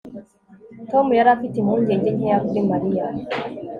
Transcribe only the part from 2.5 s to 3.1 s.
Mariya